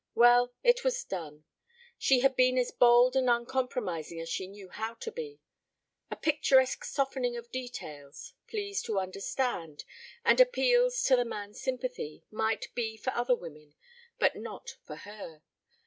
Well, 0.15 0.51
it 0.63 0.83
was 0.83 1.03
done. 1.03 1.43
She 1.99 2.21
had 2.21 2.35
been 2.35 2.57
as 2.57 2.71
bald 2.71 3.15
and 3.15 3.29
uncompromising 3.29 4.19
as 4.19 4.29
she 4.29 4.47
knew 4.47 4.69
how 4.69 4.95
to 4.95 5.11
be. 5.11 5.41
A 6.09 6.15
picturesque 6.15 6.83
softening 6.85 7.37
of 7.37 7.51
details, 7.51 8.33
pleas 8.47 8.81
to 8.81 8.97
understand, 8.97 9.83
and 10.25 10.39
appeals 10.41 11.03
to 11.03 11.15
the 11.15 11.23
man's 11.23 11.61
sympathy, 11.61 12.23
might 12.31 12.73
be 12.73 12.97
for 12.97 13.13
other 13.13 13.35
women 13.35 13.75
but 14.17 14.35
not 14.35 14.75
for 14.87 14.95
her. 14.95 15.43